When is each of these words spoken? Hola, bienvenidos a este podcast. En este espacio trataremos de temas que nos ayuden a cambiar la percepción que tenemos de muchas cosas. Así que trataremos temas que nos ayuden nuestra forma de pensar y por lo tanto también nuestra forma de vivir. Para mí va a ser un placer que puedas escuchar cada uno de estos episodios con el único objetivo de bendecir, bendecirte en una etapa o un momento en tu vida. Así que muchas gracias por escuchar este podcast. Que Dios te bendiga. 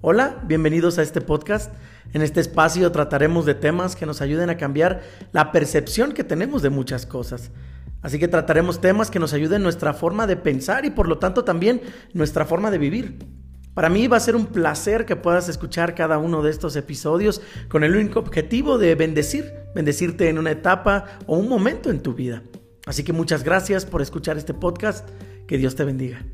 Hola, 0.00 0.40
bienvenidos 0.46 0.96
a 0.98 1.02
este 1.02 1.20
podcast. 1.20 1.74
En 2.12 2.22
este 2.22 2.38
espacio 2.38 2.92
trataremos 2.92 3.44
de 3.46 3.56
temas 3.56 3.96
que 3.96 4.06
nos 4.06 4.20
ayuden 4.20 4.48
a 4.48 4.56
cambiar 4.56 5.02
la 5.32 5.50
percepción 5.50 6.12
que 6.12 6.22
tenemos 6.22 6.62
de 6.62 6.70
muchas 6.70 7.04
cosas. 7.04 7.50
Así 8.00 8.20
que 8.20 8.28
trataremos 8.28 8.80
temas 8.80 9.10
que 9.10 9.18
nos 9.18 9.32
ayuden 9.32 9.64
nuestra 9.64 9.92
forma 9.94 10.28
de 10.28 10.36
pensar 10.36 10.84
y 10.84 10.90
por 10.90 11.08
lo 11.08 11.18
tanto 11.18 11.42
también 11.42 11.82
nuestra 12.12 12.44
forma 12.44 12.70
de 12.70 12.78
vivir. 12.78 13.18
Para 13.74 13.88
mí 13.88 14.06
va 14.06 14.18
a 14.18 14.20
ser 14.20 14.36
un 14.36 14.46
placer 14.46 15.04
que 15.04 15.16
puedas 15.16 15.48
escuchar 15.48 15.96
cada 15.96 16.18
uno 16.18 16.42
de 16.42 16.52
estos 16.52 16.76
episodios 16.76 17.42
con 17.68 17.82
el 17.82 17.96
único 17.96 18.20
objetivo 18.20 18.78
de 18.78 18.94
bendecir, 18.94 19.52
bendecirte 19.74 20.28
en 20.28 20.38
una 20.38 20.52
etapa 20.52 21.06
o 21.26 21.36
un 21.36 21.48
momento 21.48 21.90
en 21.90 22.02
tu 22.02 22.14
vida. 22.14 22.44
Así 22.86 23.02
que 23.02 23.12
muchas 23.12 23.42
gracias 23.42 23.84
por 23.84 24.00
escuchar 24.00 24.38
este 24.38 24.54
podcast. 24.54 25.08
Que 25.48 25.58
Dios 25.58 25.74
te 25.74 25.82
bendiga. 25.82 26.24